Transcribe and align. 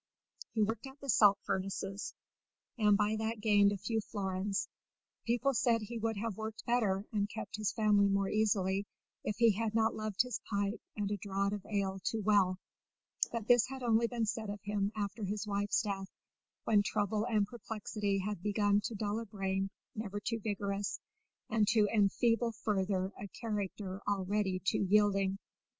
He 0.55 0.63
worked 0.63 0.87
at 0.87 0.99
the 0.99 1.09
salt 1.11 1.37
furnaces, 1.43 2.15
and 2.75 2.97
by 2.97 3.15
that 3.17 3.39
gained 3.39 3.71
a 3.71 3.77
few 3.77 4.01
florins; 4.01 4.67
people 5.27 5.53
said 5.53 5.79
he 5.83 5.99
would 5.99 6.17
have 6.17 6.37
worked 6.37 6.65
better 6.65 7.05
and 7.11 7.29
kept 7.29 7.57
his 7.57 7.71
family 7.71 8.07
more 8.07 8.27
easily 8.27 8.87
if 9.23 9.35
he 9.35 9.51
had 9.51 9.75
not 9.75 9.93
loved 9.93 10.23
his 10.23 10.41
pipe 10.49 10.81
and 10.97 11.11
a 11.11 11.17
draught 11.17 11.53
of 11.53 11.63
ale 11.69 11.99
too 12.03 12.19
well; 12.23 12.57
but 13.31 13.47
this 13.47 13.67
had 13.67 13.83
only 13.83 14.07
been 14.07 14.25
said 14.25 14.49
of 14.49 14.63
him 14.63 14.91
after 14.95 15.23
his 15.23 15.45
wife's 15.45 15.83
death, 15.83 16.09
when 16.63 16.81
trouble 16.81 17.27
and 17.27 17.45
perplexity 17.45 18.17
had 18.25 18.41
begun 18.41 18.81
to 18.85 18.95
dull 18.95 19.19
a 19.19 19.25
brain 19.27 19.69
never 19.93 20.19
too 20.19 20.39
vigorous, 20.39 20.99
and 21.47 21.67
to 21.67 21.87
enfeeble 21.89 22.51
further 22.53 23.11
a 23.19 23.27
character 23.39 24.01
already 24.07 24.59
too 24.65 24.81
yielding. 24.81 25.37